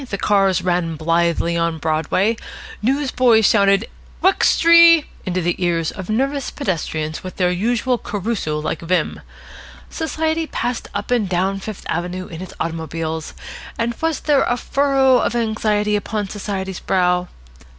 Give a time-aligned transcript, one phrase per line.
[0.09, 2.35] The cars ran blithely on Broadway.
[2.81, 3.87] Newsboys shouted
[4.23, 9.21] "Wux try!" into the ears of nervous pedestrians with their usual Caruso like vim.
[9.91, 13.35] Society passed up and down Fifth Avenue in its automobiles,
[13.77, 17.27] and was there a furrow of anxiety upon Society's brow?